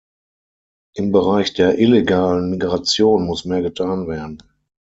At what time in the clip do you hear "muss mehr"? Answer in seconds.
3.27-3.61